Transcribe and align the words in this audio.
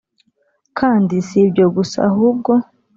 Kandi 0.77 1.15
si 1.27 1.35
ibyo 1.43 1.65
gusa 1.75 1.97
ahubwo 2.09 2.51